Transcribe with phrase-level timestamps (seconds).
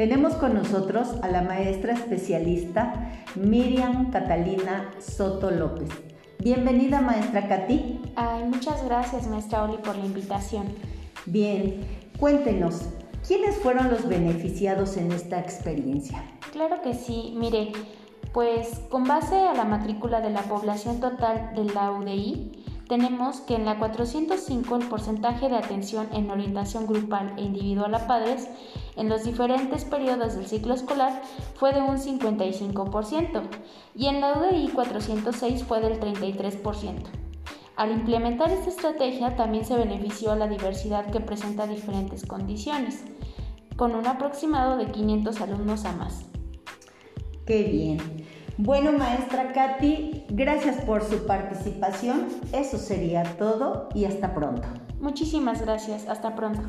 [0.00, 5.90] Tenemos con nosotros a la maestra especialista Miriam Catalina Soto López.
[6.38, 8.00] Bienvenida, maestra Katy.
[8.16, 10.64] Ay, muchas gracias, maestra Oli, por la invitación.
[11.26, 11.82] Bien,
[12.18, 12.88] cuéntenos,
[13.28, 16.24] ¿quiénes fueron los beneficiados en esta experiencia?
[16.50, 17.72] Claro que sí, mire,
[18.32, 22.59] pues con base a la matrícula de la población total de la UDI,
[22.90, 28.08] tenemos que en la 405 el porcentaje de atención en orientación grupal e individual a
[28.08, 28.48] padres
[28.96, 31.22] en los diferentes periodos del ciclo escolar
[31.54, 33.42] fue de un 55%
[33.94, 37.04] y en la UDI 406 fue del 33%.
[37.76, 43.04] Al implementar esta estrategia también se benefició a la diversidad que presenta diferentes condiciones,
[43.76, 46.24] con un aproximado de 500 alumnos a más.
[47.46, 47.98] Qué bien.
[48.62, 52.26] Bueno, maestra Katy, gracias por su participación.
[52.52, 54.68] Eso sería todo y hasta pronto.
[55.00, 56.06] Muchísimas gracias.
[56.06, 56.60] Hasta pronto.